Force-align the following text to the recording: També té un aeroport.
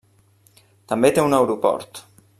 També 0.93 1.13
té 1.19 1.27
un 1.27 1.39
aeroport. 1.41 2.05